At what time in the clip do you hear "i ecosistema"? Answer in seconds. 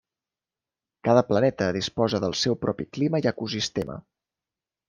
3.27-4.03